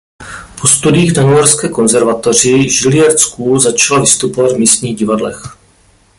Po 0.61 0.67
studiích 0.67 1.17
na 1.17 1.23
newyorské 1.23 1.69
konzervatoři 1.69 2.67
Juilliard 2.69 3.19
School 3.19 3.59
začala 3.59 3.99
vystupovat 3.99 4.51
v 4.51 4.57
místních 4.59 4.95
divadlech. 4.97 5.57